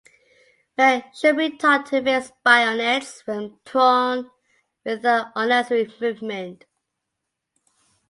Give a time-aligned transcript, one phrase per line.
[0.79, 4.31] Men should be taught to fix bayonets when prone
[4.83, 6.65] without unnecessary movement.